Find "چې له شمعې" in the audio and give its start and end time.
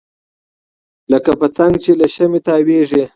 1.83-2.39